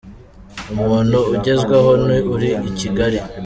[0.73, 3.19] Umuntu ugezweho ni uri ikigali